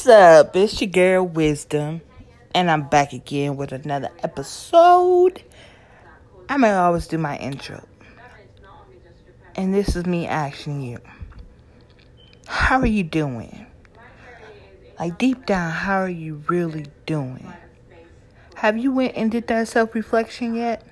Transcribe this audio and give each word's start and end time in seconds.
What's 0.00 0.08
up? 0.08 0.56
It's 0.56 0.80
your 0.80 0.88
girl 0.88 1.26
Wisdom, 1.26 2.00
and 2.54 2.70
I'm 2.70 2.88
back 2.88 3.12
again 3.12 3.58
with 3.58 3.70
another 3.70 4.08
episode. 4.22 5.42
I 6.48 6.56
may 6.56 6.72
always 6.72 7.06
do 7.06 7.18
my 7.18 7.36
intro, 7.36 7.86
and 9.56 9.74
this 9.74 9.96
is 9.96 10.06
me 10.06 10.26
asking 10.26 10.80
you, 10.80 11.00
how 12.46 12.80
are 12.80 12.86
you 12.86 13.02
doing? 13.02 13.66
Like 14.98 15.18
deep 15.18 15.44
down, 15.44 15.70
how 15.70 15.98
are 15.98 16.08
you 16.08 16.42
really 16.48 16.86
doing? 17.04 17.52
Have 18.54 18.78
you 18.78 18.92
went 18.92 19.16
and 19.16 19.30
did 19.30 19.48
that 19.48 19.68
self 19.68 19.94
reflection 19.94 20.54
yet? 20.54 20.82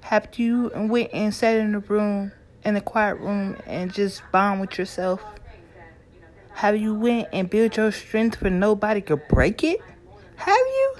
Have 0.00 0.26
you 0.40 0.72
went 0.74 1.10
and 1.12 1.32
sat 1.32 1.56
in 1.56 1.70
the 1.70 1.78
room, 1.78 2.32
in 2.64 2.74
the 2.74 2.80
quiet 2.80 3.20
room, 3.20 3.56
and 3.64 3.94
just 3.94 4.24
bond 4.32 4.60
with 4.60 4.76
yourself? 4.76 5.22
Have 6.54 6.76
you 6.76 6.94
went 6.94 7.28
and 7.32 7.50
built 7.50 7.76
your 7.76 7.90
strength 7.90 8.38
for 8.38 8.50
nobody 8.50 9.00
could 9.00 9.26
break 9.28 9.64
it? 9.64 9.80
Have 10.36 10.56
you? 10.56 10.94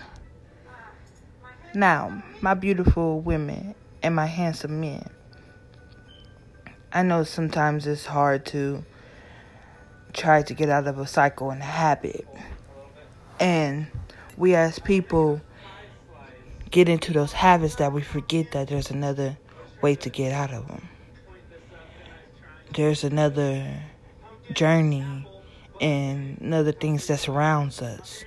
Now, 1.74 2.22
my 2.40 2.54
beautiful 2.54 3.20
women 3.20 3.74
and 4.02 4.14
my 4.14 4.26
handsome 4.26 4.80
men. 4.80 5.08
I 6.92 7.02
know 7.02 7.24
sometimes 7.24 7.86
it's 7.86 8.04
hard 8.04 8.44
to 8.46 8.84
try 10.12 10.42
to 10.42 10.54
get 10.54 10.68
out 10.68 10.86
of 10.86 10.98
a 10.98 11.06
cycle 11.06 11.50
and 11.50 11.62
a 11.62 11.64
habit. 11.64 12.26
And 13.40 13.86
we 14.36 14.54
as 14.54 14.78
people 14.78 15.40
get 16.70 16.88
into 16.88 17.12
those 17.12 17.32
habits 17.32 17.76
that 17.76 17.92
we 17.92 18.02
forget 18.02 18.52
that 18.52 18.68
there's 18.68 18.90
another 18.90 19.38
way 19.80 19.94
to 19.94 20.10
get 20.10 20.32
out 20.32 20.52
of 20.52 20.66
them. 20.68 20.88
There's 22.74 23.04
another 23.04 23.82
journey 24.52 25.26
and 25.82 26.54
other 26.54 26.72
things 26.72 27.08
that 27.08 27.18
surrounds 27.18 27.82
us. 27.82 28.24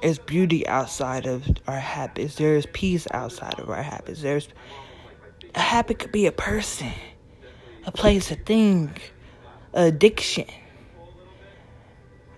There's 0.00 0.18
beauty 0.18 0.66
outside 0.66 1.26
of 1.26 1.46
our 1.66 1.78
habits. 1.78 2.36
There's 2.36 2.66
peace 2.66 3.06
outside 3.10 3.58
of 3.58 3.68
our 3.68 3.82
habits. 3.82 4.22
There's 4.22 4.48
a 5.54 5.60
habit 5.60 5.98
could 5.98 6.12
be 6.12 6.26
a 6.26 6.32
person, 6.32 6.92
a 7.86 7.92
place, 7.92 8.30
a 8.30 8.36
thing, 8.36 8.96
addiction. 9.74 10.46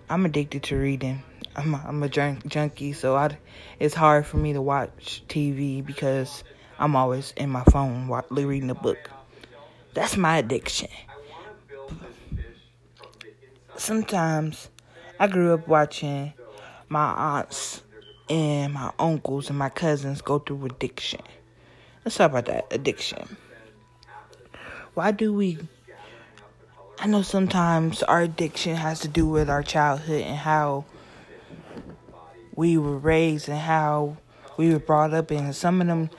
I'm 0.08 0.24
addicted 0.24 0.64
to 0.64 0.76
reading. 0.76 1.22
I'm 1.56 1.74
a, 1.74 1.84
I'm 1.86 2.02
a 2.02 2.08
junk, 2.08 2.46
junkie, 2.46 2.92
so 2.92 3.16
I, 3.16 3.38
it's 3.78 3.94
hard 3.94 4.26
for 4.26 4.38
me 4.38 4.54
to 4.54 4.60
watch 4.60 5.22
TV 5.28 5.84
because 5.84 6.42
I'm 6.78 6.96
always 6.96 7.32
in 7.36 7.50
my 7.50 7.64
phone 7.64 8.08
while 8.08 8.26
reading 8.30 8.70
a 8.70 8.74
book. 8.74 9.10
That's 9.94 10.16
my 10.16 10.38
addiction. 10.38 10.88
Sometimes 13.76 14.68
I 15.18 15.26
grew 15.26 15.54
up 15.54 15.66
watching 15.66 16.32
my 16.88 17.38
aunts 17.38 17.82
and 18.28 18.72
my 18.72 18.92
uncles 18.98 19.48
and 19.48 19.58
my 19.58 19.68
cousins 19.68 20.22
go 20.22 20.38
through 20.38 20.66
addiction. 20.66 21.20
Let's 22.04 22.16
talk 22.16 22.30
about 22.30 22.46
that 22.46 22.66
addiction. 22.70 23.36
Why 24.94 25.10
do 25.10 25.32
we 25.32 25.58
I 26.98 27.06
know 27.06 27.22
sometimes 27.22 28.02
our 28.04 28.22
addiction 28.22 28.76
has 28.76 29.00
to 29.00 29.08
do 29.08 29.26
with 29.26 29.50
our 29.50 29.62
childhood 29.62 30.22
and 30.22 30.38
how 30.38 30.84
we 32.54 32.78
were 32.78 32.98
raised 32.98 33.48
and 33.48 33.58
how 33.58 34.16
we 34.56 34.72
were 34.72 34.78
brought 34.78 35.12
up 35.12 35.30
and 35.30 35.54
Some 35.54 35.80
of 35.80 35.88
them 35.88 36.10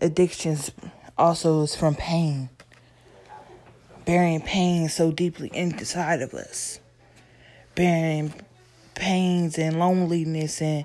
addictions 0.00 0.72
also 1.18 1.62
is 1.62 1.76
from 1.76 1.94
pain. 1.94 2.48
Bearing 4.04 4.40
pain 4.40 4.88
so 4.88 5.12
deeply 5.12 5.50
inside 5.54 6.22
of 6.22 6.34
us. 6.34 6.80
Bearing 7.74 8.34
pains 8.94 9.58
and 9.58 9.78
loneliness 9.78 10.60
and 10.60 10.84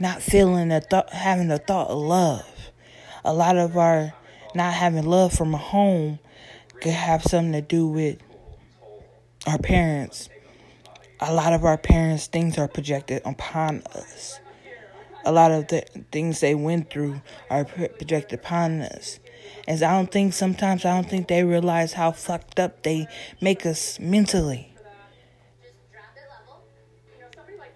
not 0.00 0.22
feeling 0.22 0.72
a 0.72 0.80
thought 0.80 1.12
having 1.12 1.50
a 1.50 1.58
thought 1.58 1.88
of 1.88 1.98
love. 1.98 2.70
A 3.24 3.32
lot 3.32 3.56
of 3.56 3.76
our 3.76 4.14
not 4.54 4.72
having 4.74 5.04
love 5.04 5.32
from 5.32 5.54
a 5.54 5.58
home 5.58 6.18
could 6.80 6.92
have 6.92 7.22
something 7.22 7.52
to 7.52 7.60
do 7.60 7.86
with 7.86 8.18
our 9.46 9.58
parents 9.58 10.28
a 11.20 11.32
lot 11.32 11.52
of 11.52 11.64
our 11.64 11.76
parents' 11.76 12.26
things 12.26 12.58
are 12.58 12.68
projected 12.68 13.22
upon 13.24 13.82
us. 13.94 14.40
A 15.24 15.32
lot 15.32 15.50
of 15.50 15.66
the 15.68 15.80
things 16.12 16.40
they 16.40 16.54
went 16.54 16.90
through 16.90 17.20
are 17.50 17.64
projected 17.64 18.38
upon 18.38 18.80
us. 18.80 19.18
And 19.66 19.82
I 19.82 19.92
don't 19.92 20.10
think 20.10 20.32
sometimes 20.32 20.84
I 20.84 20.94
don't 20.94 21.08
think 21.08 21.28
they 21.28 21.44
realize 21.44 21.92
how 21.92 22.12
fucked 22.12 22.58
up 22.58 22.82
they 22.82 23.06
make 23.40 23.66
us 23.66 24.00
mentally. 24.00 24.74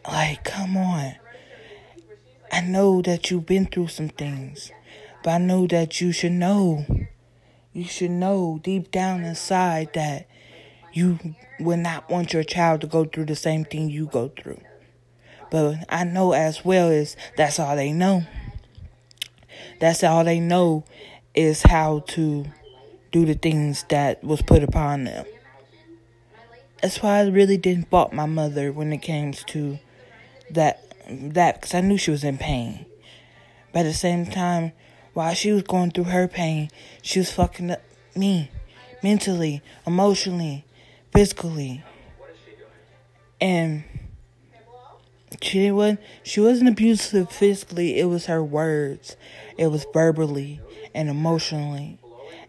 Like, 0.06 0.44
come 0.44 0.77
on. 0.77 1.15
I 2.50 2.61
know 2.61 3.00
that 3.03 3.31
you've 3.31 3.47
been 3.47 3.66
through 3.66 3.88
some 3.88 4.09
things, 4.09 4.71
but 5.22 5.31
I 5.31 5.38
know 5.38 5.66
that 5.69 6.00
you 6.00 6.12
should 6.12 6.32
know. 6.32 6.84
You 7.72 7.84
should 7.84 8.11
know 8.11 8.61
deep 8.62 8.91
down 8.91 9.25
inside 9.25 9.94
that 9.94 10.28
you 10.93 11.19
would 11.59 11.78
not 11.78 12.11
want 12.11 12.32
your 12.32 12.43
child 12.43 12.82
to 12.82 12.87
go 12.87 13.05
through 13.05 13.27
the 13.27 13.37
same 13.37 13.65
thing 13.65 13.88
you 13.88 14.06
go 14.06 14.28
through. 14.28 14.61
But 15.50 15.84
I 15.88 16.05
know 16.05 16.32
as 16.32 16.65
well 16.65 16.91
as 16.91 17.16
that's 17.37 17.59
all 17.59 17.77
they 17.77 17.93
know. 17.93 18.25
That's 19.81 20.05
all 20.05 20.25
they 20.25 20.41
know 20.41 20.84
is 21.34 21.62
how 21.62 22.00
to 22.09 22.47
do 23.10 23.25
the 23.25 23.34
things 23.34 23.84
that 23.88 24.22
was 24.22 24.43
put 24.43 24.62
upon 24.62 25.04
them. 25.04 25.26
That's 26.81 27.03
why 27.03 27.20
I 27.20 27.28
really 27.28 27.56
didn't 27.56 27.91
fault 27.91 28.12
my 28.12 28.26
mother 28.26 28.72
when 28.72 28.93
it 28.93 28.98
came 28.98 29.32
to 29.32 29.78
that 30.50 30.81
that 31.09 31.56
because 31.56 31.75
I 31.75 31.81
knew 31.81 31.97
she 31.97 32.10
was 32.10 32.25
in 32.25 32.38
pain. 32.38 32.87
But 33.72 33.81
at 33.81 33.84
the 33.84 33.94
same 33.94 34.26
time, 34.26 34.72
while 35.15 35.34
she 35.34 35.53
was 35.53 35.62
going 35.62 35.93
through 35.93 36.04
her 36.04 36.28
pain, 36.28 36.70
she 37.03 37.19
was 37.19 37.31
fucking 37.31 37.70
up 37.70 37.82
me 38.14 38.50
mentally, 39.03 39.62
emotionally, 39.87 40.64
physically. 41.12 41.82
And 43.41 43.84
she 45.41 45.70
was 45.70 45.97
she 46.22 46.41
wasn't 46.41 46.70
abusive 46.70 47.31
physically, 47.31 47.98
it 47.98 48.04
was 48.06 48.26
her 48.26 48.43
words. 48.43 49.16
It 49.56 49.69
was 49.69 49.87
verbally 49.93 50.60
and 50.94 51.09
emotionally. 51.09 51.98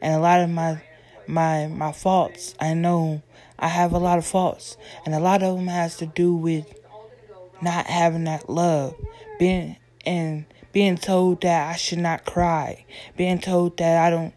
And 0.01 0.13
a 0.13 0.19
lot 0.19 0.41
of 0.41 0.49
my 0.49 0.81
my 1.27 1.67
my 1.67 1.91
faults, 1.91 2.55
I 2.59 2.73
know 2.73 3.21
I 3.57 3.67
have 3.67 3.93
a 3.93 3.97
lot 3.97 4.17
of 4.17 4.25
faults, 4.25 4.77
and 5.05 5.13
a 5.13 5.19
lot 5.19 5.43
of 5.43 5.55
them 5.55 5.67
has 5.67 5.97
to 5.97 6.05
do 6.05 6.33
with 6.35 6.79
not 7.61 7.87
having 7.87 8.25
that 8.25 8.49
love, 8.49 8.95
being 9.39 9.77
and 10.05 10.45
being 10.71 10.97
told 10.97 11.41
that 11.41 11.69
I 11.69 11.75
should 11.77 11.99
not 11.99 12.25
cry, 12.25 12.85
being 13.15 13.39
told 13.39 13.77
that 13.77 14.05
I 14.05 14.09
don't 14.09 14.33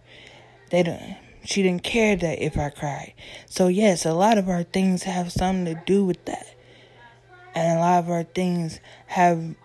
they 0.71 0.83
don't 0.83 1.17
she 1.45 1.63
didn't 1.63 1.85
care 1.85 2.17
that 2.17 2.45
if 2.45 2.59
I 2.59 2.71
cried. 2.71 3.15
So 3.47 3.69
yes, 3.69 4.05
a 4.05 4.13
lot 4.13 4.39
of 4.39 4.49
our 4.49 4.65
things 4.65 5.05
have 5.05 5.33
something 5.33 5.65
to 5.75 5.81
do 5.87 6.05
with 6.05 6.25
that. 6.25 6.56
And 7.57 7.79
a 7.79 7.81
lot 7.81 7.99
of 8.01 8.11
our 8.11 8.23
things 8.23 8.81
have 9.07 9.57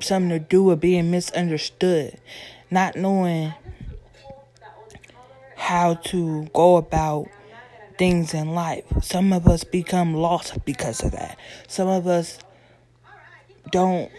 something 0.00 0.28
to 0.30 0.38
do 0.38 0.62
with 0.62 0.80
being 0.80 1.10
misunderstood, 1.10 2.16
not 2.70 2.94
knowing 2.94 3.52
how 5.56 5.94
to 5.94 6.44
go 6.54 6.76
about 6.76 7.28
things 7.98 8.34
in 8.34 8.54
life. 8.54 8.84
Some 9.02 9.32
of 9.32 9.48
us 9.48 9.64
become 9.64 10.14
lost 10.14 10.64
because 10.64 11.02
of 11.02 11.10
that. 11.10 11.36
Some 11.66 11.88
of 11.88 12.06
us 12.06 12.38
don't 13.72 14.12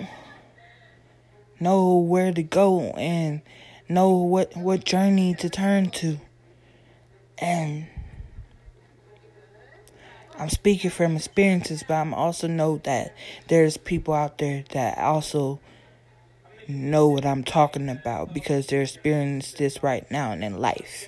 know 1.62 1.96
where 1.96 2.34
to 2.34 2.44
go 2.44 2.82
and 2.98 3.42
know 3.88 4.10
what 4.10 4.58
what 4.58 4.84
journey 4.84 5.36
to 5.36 5.50
turn 5.50 5.90
to. 5.92 6.18
And 7.38 7.88
I'm 10.38 10.50
speaking 10.50 10.92
from 10.92 11.16
experiences, 11.16 11.84
but 11.88 11.96
I'm 11.96 12.14
also 12.14 12.48
know 12.48 12.82
that 12.84 13.16
there's 13.48 13.78
people 13.78 14.14
out 14.14 14.38
there 14.38 14.66
that 14.72 14.98
also 14.98 15.60
know 16.68 17.08
what 17.08 17.26
I'm 17.26 17.44
talking 17.44 17.90
about 17.90 18.34
because 18.34 18.68
they're 18.68 18.82
experiencing 18.82 19.58
this 19.58 19.82
right 19.82 20.10
now 20.12 20.32
and 20.32 20.44
in 20.44 20.58
life. 20.58 21.08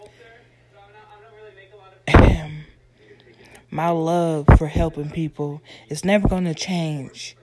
My 3.69 3.89
love 3.89 4.45
for 4.57 4.67
helping 4.67 5.09
people 5.09 5.61
is 5.89 6.05
never 6.05 6.27
going 6.29 6.45
to 6.45 6.55
change. 6.55 7.35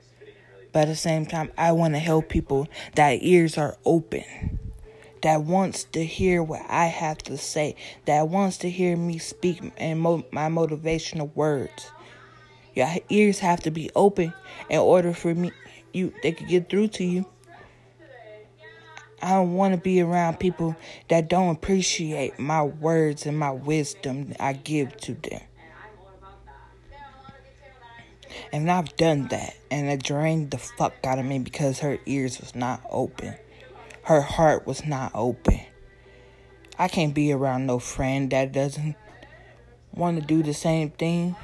But 0.73 0.85
at 0.85 0.89
the 0.89 0.97
same 0.97 1.27
time, 1.27 1.53
I 1.57 1.73
want 1.73 1.95
to 1.95 2.01
help 2.01 2.31
people 2.31 2.67
that 2.95 3.23
ears 3.23 3.59
are 3.59 3.77
open 3.85 4.59
that 5.25 5.43
wants 5.43 5.85
to 5.85 6.05
hear 6.05 6.43
what 6.43 6.61
I 6.69 6.85
have 6.85 7.17
to 7.25 7.39
say, 7.39 7.77
that 8.05 8.29
wants 8.29 8.59
to 8.59 8.69
hear 8.69 8.95
me 8.95 9.17
speak 9.17 9.73
and 9.79 9.99
mo- 9.99 10.27
my 10.31 10.51
motivational 10.51 11.35
words. 11.35 11.91
Your 12.75 12.89
ears 13.09 13.39
have 13.39 13.61
to 13.63 13.71
be 13.71 13.91
open 13.97 14.35
in 14.69 14.79
order 14.79 15.15
for 15.15 15.35
me 15.35 15.51
you 15.95 16.13
they 16.23 16.33
could 16.33 16.49
get 16.49 16.69
through 16.69 16.89
to 16.89 17.05
you. 17.05 17.25
I 19.23 19.31
don't 19.31 19.55
want 19.55 19.73
to 19.73 19.81
be 19.81 20.03
around 20.03 20.41
people 20.41 20.77
that 21.09 21.29
don't 21.29 21.57
appreciate 21.57 22.39
my 22.39 22.63
words 22.63 23.25
and 23.25 23.39
my 23.39 23.51
wisdom 23.51 24.35
I 24.39 24.53
give 24.53 24.95
to 24.99 25.15
them. 25.15 25.41
And 28.53 28.71
I've 28.71 28.95
done 28.99 29.29
that. 29.29 29.57
And 29.71 29.89
it 29.89 30.03
drained 30.03 30.51
the 30.51 30.59
fuck 30.59 30.93
out 31.05 31.19
of 31.19 31.25
me 31.25 31.39
because 31.39 31.79
her 31.79 31.99
ears 32.05 32.41
was 32.41 32.55
not 32.55 32.83
open. 32.91 33.37
Her 34.05 34.21
heart 34.21 34.67
was 34.67 34.85
not 34.85 35.13
open. 35.15 35.61
I 36.79 36.89
can't 36.89 37.15
be 37.15 37.33
around 37.33 37.65
no 37.65 37.79
friend 37.79 38.31
that 38.33 38.53
doesn't 38.53 38.97
want 39.95 40.21
to 40.21 40.27
do 40.27 40.43
the 40.43 40.53
same 40.53 40.91
thing 40.91 41.35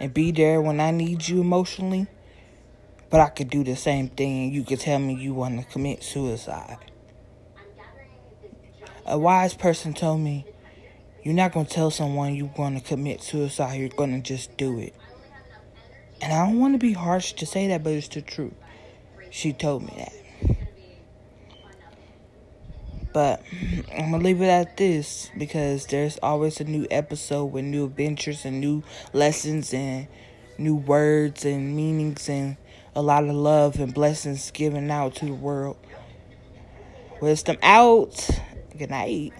and 0.00 0.14
be 0.14 0.30
there 0.30 0.62
when 0.62 0.80
I 0.80 0.90
need 0.90 1.28
you 1.28 1.42
emotionally. 1.42 2.06
But 3.10 3.20
I 3.20 3.28
could 3.28 3.50
do 3.50 3.62
the 3.62 3.76
same 3.76 4.08
thing 4.08 4.54
you 4.54 4.64
could 4.64 4.80
tell 4.80 4.98
me 4.98 5.16
you 5.16 5.34
want 5.34 5.60
to 5.60 5.66
commit 5.66 6.02
suicide. 6.02 6.78
A 9.04 9.18
wise 9.18 9.52
person 9.52 9.92
told 9.92 10.20
me, 10.20 10.46
You're 11.22 11.34
not 11.34 11.52
going 11.52 11.66
to 11.66 11.72
tell 11.72 11.90
someone 11.90 12.34
you're 12.34 12.48
going 12.56 12.80
to 12.80 12.84
commit 12.84 13.22
suicide, 13.22 13.74
you're 13.74 13.90
going 13.90 14.14
to 14.14 14.26
just 14.26 14.56
do 14.56 14.78
it. 14.78 14.94
And 16.22 16.32
I 16.32 16.46
don't 16.46 16.58
want 16.58 16.72
to 16.72 16.78
be 16.78 16.94
harsh 16.94 17.34
to 17.34 17.44
say 17.44 17.68
that, 17.68 17.84
but 17.84 17.92
it's 17.92 18.08
the 18.08 18.22
truth. 18.22 18.54
She 19.30 19.52
told 19.52 19.82
me 19.82 19.92
that. 19.98 20.25
But 23.16 23.40
I'm 23.96 24.10
gonna 24.10 24.22
leave 24.22 24.42
it 24.42 24.48
at 24.48 24.76
this 24.76 25.30
because 25.38 25.86
there's 25.86 26.18
always 26.22 26.60
a 26.60 26.64
new 26.64 26.86
episode 26.90 27.46
with 27.46 27.64
new 27.64 27.86
adventures 27.86 28.44
and 28.44 28.60
new 28.60 28.82
lessons 29.14 29.72
and 29.72 30.06
new 30.58 30.74
words 30.74 31.46
and 31.46 31.74
meanings 31.74 32.28
and 32.28 32.58
a 32.94 33.00
lot 33.00 33.24
of 33.24 33.34
love 33.34 33.80
and 33.80 33.94
blessings 33.94 34.50
given 34.50 34.90
out 34.90 35.14
to 35.14 35.24
the 35.24 35.32
world. 35.32 35.78
Wisdom 37.22 37.56
out. 37.62 38.28
Good 38.76 38.90
night. 38.90 39.32